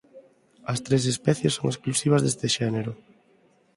As 0.71 0.79
tres 0.85 1.03
especies 1.13 1.55
son 1.57 1.67
exclusivas 1.69 2.21
deste 2.23 2.47
xénero. 2.57 2.93